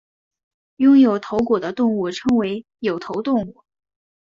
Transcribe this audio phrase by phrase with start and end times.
[0.77, 3.63] 拥有头骨的动物称为有头动物。